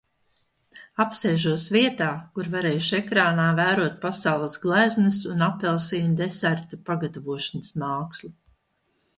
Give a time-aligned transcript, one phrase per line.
[1.03, 2.07] Apsēžos vietā,
[2.37, 8.35] kur varēšu ekrānā vērot pasaules gleznas un apelsīnu deserta pagatavošanas mākslu.